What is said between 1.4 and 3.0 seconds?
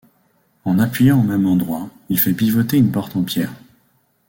endroit, il fait pivoter une